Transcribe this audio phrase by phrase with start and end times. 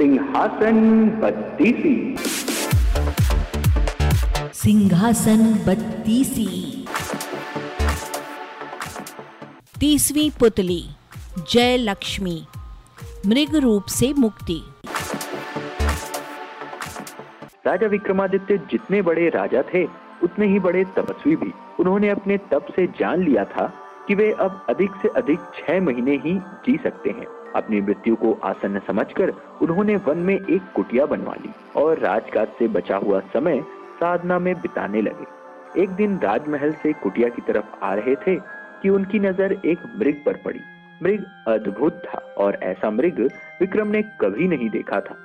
[0.00, 2.16] सिंहासन बत्तीसी।
[4.54, 6.86] सिंहासन बत्तीसी।
[9.80, 10.86] तीसवीं पुतली
[11.52, 12.46] जय लक्ष्मी
[13.26, 14.62] मृग रूप से मुक्ति।
[17.66, 19.84] राजा विक्रमादित्य जितने बड़े राजा थे
[20.22, 23.79] उतने ही बड़े तपस्वी भी। उन्होंने अपने तप से जान लिया था।
[24.10, 26.32] कि वे अब अधिक से अधिक छह महीने ही
[26.64, 29.30] जी सकते हैं। अपनी मृत्यु को आसन्न समझकर
[29.62, 33.60] उन्होंने वन में एक कुटिया बनवा ली और राजकाज से बचा हुआ समय
[34.00, 38.36] साधना में बिताने लगे। एक दिन राजमहल से कुटिया की तरफ़ आ रहे थे
[38.82, 40.60] कि उनकी नज़र एक मृग पर पड़ी।
[41.02, 43.20] मृग अद्भुत था और ऐसा मृग
[43.60, 45.16] विक्रम ने कभी नहीं देखा था।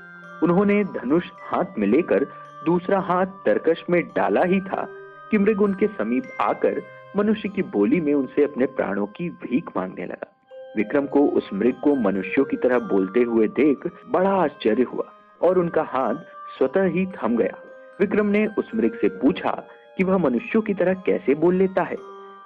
[0.43, 2.25] उन्होंने धनुष हाथ में लेकर
[2.65, 4.87] दूसरा हाथ तरकश में डाला ही था
[5.31, 6.81] कि मृग उनके समीप आकर
[7.17, 10.31] मनुष्य की बोली में उनसे अपने प्राणों की भीख मांगने लगा।
[10.77, 13.77] विक्रम को उस मृग को मनुष्यों की तरह बोलते हुए देख
[14.09, 16.15] बड़ा आश्चर्य हुआ और उनका हाथ
[16.57, 17.57] स्वतः ही थम गया।
[17.99, 19.63] विक्रम ने उस मृग से पूछा
[19.97, 21.95] कि वह मनुष्यों की तरह कैसे बोल लेता है?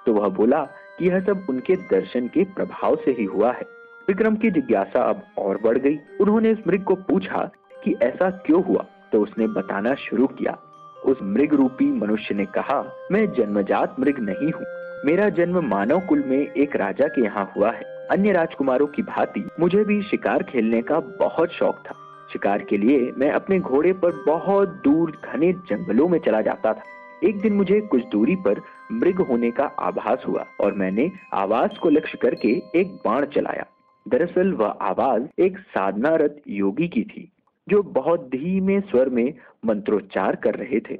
[0.06, 0.68] तो वह बोला
[0.98, 3.62] कि यह सब उनके दर्शन के प्रभाव से ही हुआ है।
[4.08, 7.50] विक्रम की जिज्ञासा अब और बढ़ गई। उन्होंने उस मृग को पूछा
[7.84, 8.86] कि ऐसा क्यों हुआ?
[9.12, 10.58] तो उसने बताना शुरू किया
[11.04, 14.64] उस मृग रूपी मनुष्य ने कहा, मैं जन्मजात मृग नहीं हूँ।
[15.04, 19.48] मेरा जन्म मानव कुल में एक राजा के यहाँ हुआ है। अन्य राजकुमारों की भांति
[19.60, 21.94] मुझे भी शिकार खेलने का बहुत शौक था।
[22.32, 26.82] शिकार के लिए मैं अपने घोड़े पर बहुत दूर घने जंगलों में चला जाता था।
[27.24, 28.60] एक दिन मुझे कुछ दूरी पर
[28.92, 33.66] मृग होने का आभास हुआ और मैंने आवाज़ को लक्ष्य करके एक बाण चलाया।
[34.08, 37.32] दरअसल वह आवाज़ एक साधनारत योगी की थी।
[37.70, 39.32] जो बहुत धीमे स्वर में
[39.66, 40.96] मंत्रोच्चार कर रहे थे।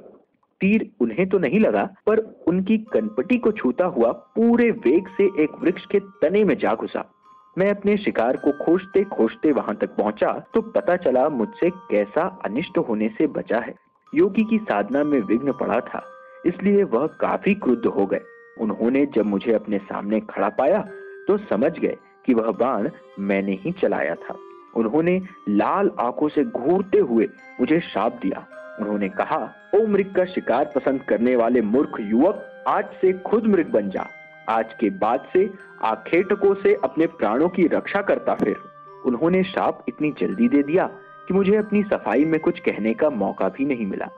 [0.61, 5.55] तीर उन्हें तो नहीं लगा, पर उनकी कनपटी को छूता हुआ पूरे वेग से एक
[5.61, 7.03] वृक्ष के तने में जा घुसा।
[7.57, 12.77] मैं अपने शिकार को खोजते खोजते वहाँ तक पहुँचा तो पता चला मुझसे कैसा अनिष्ट
[12.79, 13.73] होने से बचा है।
[14.13, 16.03] योगी की साधना में विघ्न पड़ा था,
[16.45, 18.21] इसलिए वह काफ़ी क्रुद्ध हो गए।
[18.59, 20.79] उन्होंने जब मुझे अपने सामने खड़ा पाया
[21.27, 22.89] तो समझ गए कि वह बाण
[23.21, 24.37] मैंने ही चलाया था।
[24.75, 28.47] उन्होंने लाल आँखों से घूरते हुए मुझे श्राप दिया।
[28.79, 33.71] उन्होंने कहा, ओ मृग का शिकार पसंद करने वाले मूर्ख युवक, आज से खुद मृग
[33.71, 34.07] बन जा।
[34.49, 38.55] आज के बाद से आखेटकों से अपने प्राणों की रक्षा करता फिर।
[39.05, 40.89] उन्होंने शाप इतनी जल्दी दे दिया
[41.27, 44.09] कि मुझे अपनी सफ़ाई में कुछ कहने का मौका भी नहीं मिला।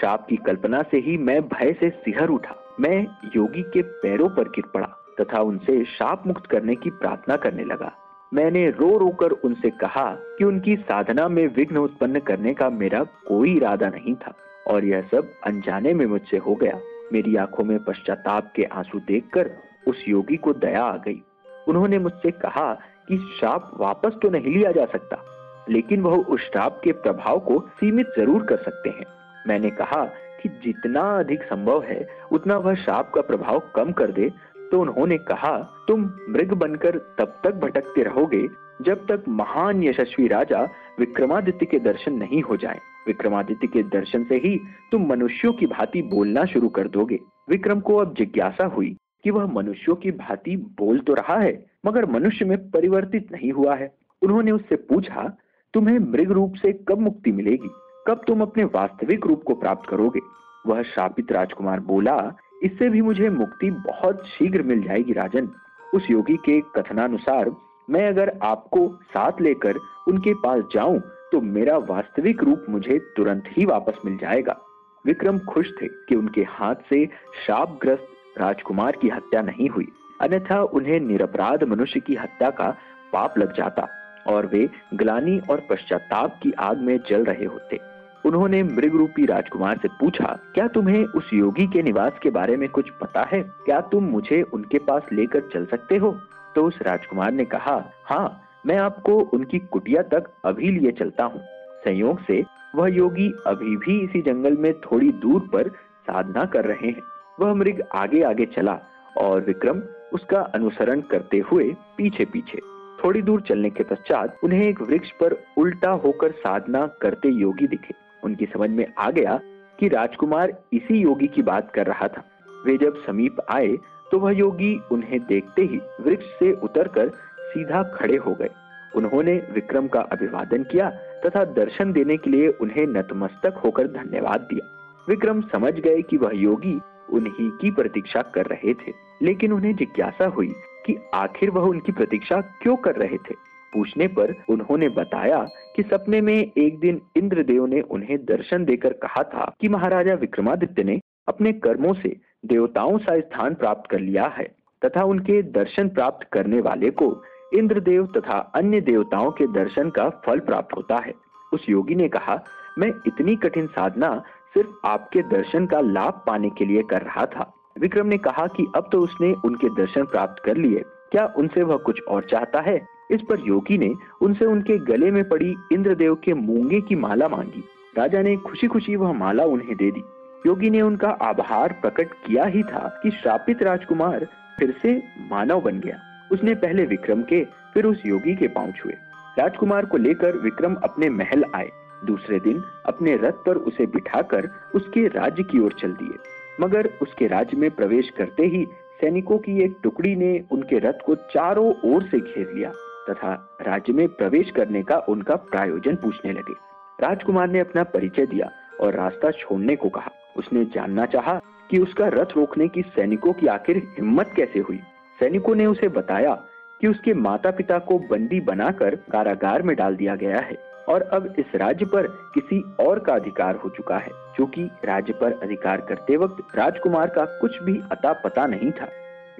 [0.00, 4.48] शाप की कल्पना से ही मैं भय से सिहर उठा। मैं योगी के पैरों पर
[4.48, 4.86] गिर पड़ा
[5.20, 7.92] तथा उनसे शाप मुक्त करने की प्रार्थना करने लगा।
[8.32, 13.02] मैंने रो रो कर उनसे कहा कि उनकी साधना में विघ्न उत्पन्न करने का मेरा
[13.28, 14.34] कोई इरादा नहीं था,
[14.66, 16.78] और यह सब अनजाने में मुझसे हो गया।
[17.12, 19.50] मेरी आँखों में पश्चाताप के आँसू देखकर
[19.88, 21.22] उस योगी को दया आ गई।
[21.68, 22.72] उन्होंने मुझसे कहा
[23.08, 25.24] कि श्राप वापस तो नहीं लिया जा सकता,
[25.68, 29.06] लेकिन वह उस श्राप के प्रभाव को सीमित ज़रूर कर सकते हैं।
[29.46, 30.04] मैंने कहा
[30.42, 34.30] कि जितना अधिक संभव है, उतना वह श्राप का प्रभाव कम कर दे
[34.72, 35.56] तो उन्होंने कहा,
[35.88, 38.46] तुम मृग बनकर तब तक भटकते रहोगे
[38.82, 40.62] जब तक महान यशस्वी राजा
[40.98, 44.58] विक्रमादित्य के दर्शन नहीं हो जाएँ। विक्रमादित्य के दर्शन से ही
[44.92, 47.18] तुम मनुष्यों की भांति बोलना शुरू कर दोगे।
[47.48, 52.06] विक्रम को अब जिज्ञासा हुई कि वह मनुष्यों की भांति बोल तो रहा है, मगर
[52.06, 53.92] मनुष्य में परिवर्तित नहीं हुआ है।
[54.22, 55.36] उन्होंने उससे पूछा,
[55.74, 57.70] तुम्हें मृग रूप से कब मुक्ति मिलेगी?
[58.06, 60.20] कब तुम अपने वास्तविक रूप को प्राप्त करोगे?
[60.66, 62.16] वह शापित राजकुमार बोला
[62.62, 65.48] इससे भी मुझे मुक्ति बहुत शीघ्र मिल जाएगी, राजन।
[65.94, 67.50] उस योगी के कथनानुसार,
[67.88, 69.76] मैं अगर आपको साथ लेकर
[70.08, 71.00] उनके पास जाऊँ
[71.32, 74.56] तो मेरा वास्तविक रूप मुझे तुरंत ही वापस मिल जाएगा।
[75.04, 77.04] विक्रम खुश थे कि उनके हाथ से
[77.46, 79.88] शापग्रस्त राजकुमार की हत्या नहीं हुई।
[80.20, 82.70] अन्यथा उन्हें निरपराध मनुष्य की हत्या का
[83.12, 83.86] पाप लग जाता,
[84.26, 87.80] और वे ग्लानी और पश्चाताप की आग में जल रहे होते।
[88.24, 92.68] उन्होंने मृग रूपी राजकुमार से पूछा, क्या तुम्हें उस योगी के निवास के बारे में
[92.68, 93.42] कुछ पता है?
[93.64, 96.10] क्या तुम मुझे उनके पास लेकर चल सकते हो?
[96.54, 101.40] तो उस राजकुमार ने कहा हाँ मैं आपको उनकी कुटिया तक अभी लिए चलता हूँ।
[101.84, 102.42] संयोग से,
[102.76, 105.68] वह योगी अभी भी इसी जंगल में थोड़ी दूर पर
[106.08, 107.02] साधना कर रहे हैं।
[107.40, 108.78] वह मृग आगे आगे चला
[109.18, 109.82] और विक्रम
[110.12, 111.64] उसका अनुसरण करते हुए
[111.96, 112.60] पीछे पीछे
[113.04, 117.94] थोड़ी दूर चलने के पश्चात उन्हें एक वृक्ष पर उल्टा होकर साधना करते योगी दिखे।
[118.24, 119.38] उनकी समझ में आ गया
[119.78, 122.24] कि राजकुमार इसी योगी की बात कर रहा था।
[122.66, 123.76] वे जब समीप आए
[124.12, 127.08] तो वह योगी उन्हें देखते ही वृक्ष से उतरकर
[127.42, 128.50] सीधा खड़े हो गए।
[128.96, 130.88] उन्होंने विक्रम का अभिवादन किया
[131.24, 134.66] तथा दर्शन देने के लिए उन्हें नतमस्तक होकर धन्यवाद दिया।
[135.08, 136.78] विक्रम समझ गए कि वह योगी
[137.10, 138.92] उन्हीं की प्रतीक्षा कर रहे थे,
[139.22, 140.52] लेकिन उन्हें जिज्ञासा हुई
[140.86, 143.34] कि आखिर वह उनकी प्रतीक्षा क्यों कर रहे थे।
[143.72, 145.44] पूछने पर उन्होंने बताया
[145.76, 150.84] कि सपने में एक दिन इंद्रदेव ने उन्हें दर्शन देकर कहा था कि महाराजा विक्रमादित्य
[150.84, 152.16] ने अपने कर्मों से
[152.46, 154.48] देवताओं सा स्थान प्राप्त कर लिया है
[154.82, 157.10] तथा उनके दर्शन प्राप्त करने वाले को
[157.54, 161.12] इंद्रदेव तथा अन्य देवताओं के दर्शन का फल प्राप्त होता है।
[161.52, 162.40] उस योगी ने कहा,
[162.78, 164.22] मैं इतनी कठिन साधना
[164.54, 168.66] सिर्फ़ आपके दर्शन का लाभ पाने के लिए कर रहा था विक्रम ने कहा कि
[168.76, 172.78] अब तो उसने उनके दर्शन प्राप्त कर लिए। क्या उनसे वह कुछ और चाहता है?
[173.10, 177.64] इस पर योगी ने उनसे उनके गले में पड़ी इंद्रदेव के मूँगे की माला मांगी।
[177.98, 180.02] राजा ने खुशी खुशी वह माला उन्हें दे दी।
[180.46, 184.26] योगी ने उनका आभार प्रकट किया ही था कि श्रापित राजकुमार
[184.58, 185.98] फिर से मानव बन गया।
[186.32, 188.92] उसने पहले विक्रम के, फिर उस योगी के पाँव छुए।
[189.38, 191.68] राजकुमार को लेकर विक्रम अपने महल आए।
[192.04, 196.18] दूसरे दिन अपने रथ पर उसे बिठाकर उसके राज्य की ओर चल दिए।
[196.60, 198.66] मगर उसके राज्य में प्रवेश करते ही
[199.00, 202.72] सैनिकों की एक टुकड़ी ने उनके रथ को चारों ओर से घेर लिया।
[203.10, 206.54] तथा राज्य में प्रवेश करने का उनका प्रायोजन पूछने लगे।
[206.98, 208.50] राजकुमार ने अपना परिचय दिया
[208.80, 211.40] और रास्ता छोड़ने को कहा। उसने जानना चाहा
[211.70, 214.80] कि उसका रथ रोकने की सैनिकों की आखिर हिम्मत कैसे हुई।
[215.18, 216.34] सैनिकों ने उसे बताया
[216.80, 220.56] कि उसके माता पिता को बंदी बनाकर कारागार में डाल दिया गया है
[220.88, 225.32] और अब इस राज्य पर किसी और का अधिकार हो चुका है क्योंकि राज्य पर
[225.32, 228.88] अधिकार करते वक्त राजकुमार का कुछ भी अता पता नहीं था।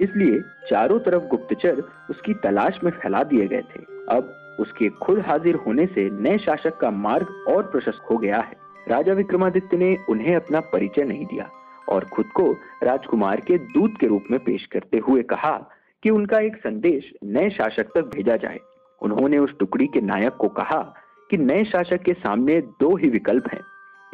[0.01, 5.55] इसलिए चारों तरफ़ गुप्तचर उसकी तलाश में फैला दिए गए थे। अब उसके खुद हाजिर
[5.55, 8.57] होने से नए शासक का मार्ग और प्रशस्त हो गया है।
[8.87, 11.49] राजा विक्रमादित्य ने उन्हें अपना परिचय नहीं दिया
[11.89, 12.51] और खुद को
[12.83, 15.69] राजकुमार के दूत के रूप में पेश करते हुए कहा
[16.03, 18.59] कि उनका एक संदेश नए शासक तक भेजा जाए।
[19.01, 20.93] उन्होंने उस टुकड़ी के नायक को कहा
[21.29, 23.61] कि नए शासक के सामने दो ही विकल्प हैं।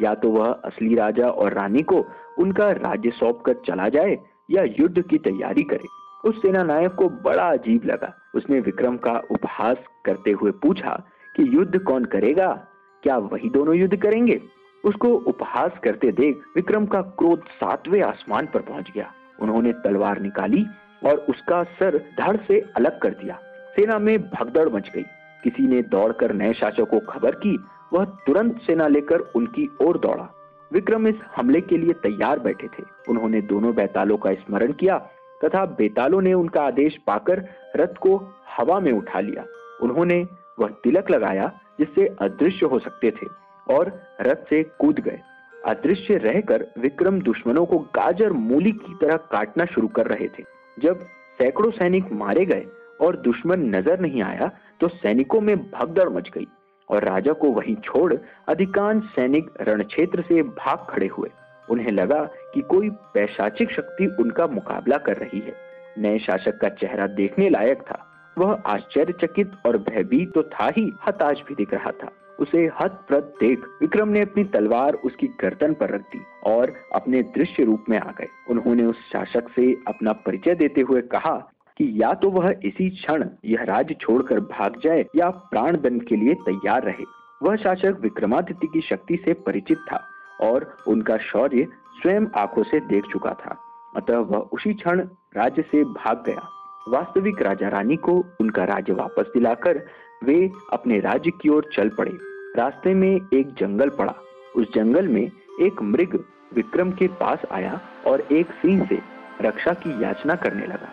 [0.02, 2.06] या तो वह असली राजा और रानी को
[2.38, 4.16] उनका राज्य सौंप कर चला जाए
[4.50, 5.84] या युद्ध की तैयारी करे।
[6.24, 11.02] उस सेना नायक को बड़ा अजीब लगा। उसने विक्रम का उपहास करते हुए पूछा
[11.36, 12.66] कि युद्ध कौन करेगा?
[13.02, 14.42] क्या वही दोनों युद्ध करेंगे?
[14.84, 20.66] उसको उपहास करते देख विक्रम का क्रोध सातवें आसमान पर पहुँच गया। उन्होंने तलवार निकाली
[21.04, 23.38] और उसका सर धड़ से अलग कर दिया।
[23.76, 25.02] सेना में भगदड़ मच गई।
[25.44, 27.58] किसी ने दौड़कर नए शासक को खबर की,
[27.92, 30.35] वह तुरंत सेना लेकर उनकी ओर दौड़ा।
[30.70, 34.98] विक्रम इस हमले के लिए तैयार बैठे थे। उन्होंने दोनों बैतालों का स्मरण किया
[35.40, 37.44] तथा बेतालों ने उनका आदेश पाकर
[37.76, 38.16] रथ को
[38.56, 39.44] हवा में उठा लिया।
[39.82, 40.26] उन्होंने
[40.58, 43.26] वह तिलक लगाया जिससे अदृश्य हो सकते थे
[43.66, 45.20] और रथ से कूद गए।
[45.66, 50.44] अदृश्य रहकर विक्रम दुश्मनों को गाजर मूली की तरह काटना शुरू कर रहे थे।
[50.76, 51.06] जब
[51.38, 52.66] सैकड़ों सैनिक मारे गए
[53.00, 56.46] और दुश्मन नज़र नहीं आया तो सैनिकों में भगदड़ मच गई।
[56.90, 58.14] और राजा को वहीं छोड़
[58.48, 61.30] अधिकांश सैनिक रण क्षेत्र से भाग खड़े हुए।
[61.70, 62.22] उन्हें लगा
[62.54, 65.54] कि कोई पैशाचिक शक्ति उनका मुकाबला कर रही है।
[65.98, 68.02] नए शासक का चेहरा देखने लायक था।
[68.38, 73.34] वह आश्चर्यचकित और भयभीत तो था ही, हताश भी दिख रहा था। उसे हत प्रत
[73.40, 77.98] देख विक्रम ने अपनी तलवार उसकी गर्दन पर रख दी और अपने दृश्य रूप में
[77.98, 82.54] आ गए। उन्होंने उस शासक से अपना परिचय देते हुए कहा कि या तो वह
[82.64, 87.04] इसी क्षण यह राज्य छोड़कर भाग जाए या प्राण दंड के लिए तैयार रहे।
[87.42, 90.02] वह शासक विक्रमादित्य की शक्ति से परिचित था
[90.40, 91.66] और उनका शौर्य
[92.02, 93.56] स्वयं आँखों से देख चुका था।
[93.96, 95.00] अतः वह उसी क्षण
[95.36, 96.48] राज्य से भाग गया।
[96.88, 99.86] वास्तविक राजा रानी को उनका राज्य वापस दिलाकर
[100.24, 102.12] वे अपने राज्य की ओर चल पड़े।
[102.56, 104.14] रास्ते में एक जंगल पड़ा।
[104.56, 105.30] उस जंगल में
[105.60, 108.98] एक मृग विक्रम के पास आया और एक सिंह से
[109.40, 110.88] रक्षा की याचना करने लगा।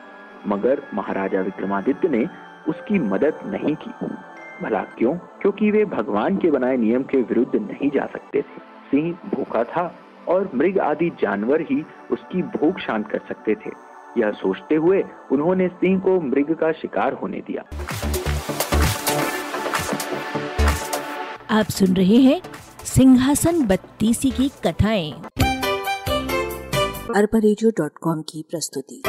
[0.47, 2.25] मगर महाराजा विक्रमादित्य ने
[2.69, 4.05] उसकी मदद नहीं की।
[4.65, 5.13] भला क्यों?
[5.15, 9.99] क्योंकि वे भगवान के बनाए नियम के विरुद्ध नहीं जा सकते थे। सिंह भूखा था
[10.27, 15.67] और मृग आदि जानवर ही उसकी भूख शांत कर सकते थे। यह सोचते हुए उन्होंने
[15.67, 17.63] सिंह को मृग का शिकार होने दिया।
[21.51, 22.41] आप सुन रहे हैं
[22.83, 25.11] सिंहासन बत्तीसी की कथाएँ।
[27.15, 27.39] अरबा
[28.05, 29.03] की प्रस्तुति।